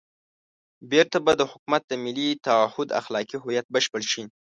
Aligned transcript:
بېرته 0.91 1.17
به 1.25 1.31
د 1.37 1.41
حکومت 1.51 1.81
د 1.87 1.93
ملي 2.03 2.29
تعهُد 2.45 2.89
اخلاقي 2.99 3.37
هویت 3.39 3.65
بشپړ 3.73 4.01
شي. 4.11 4.23